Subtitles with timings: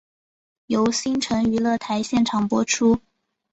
[0.65, 2.99] 由新城娱乐台现场播出。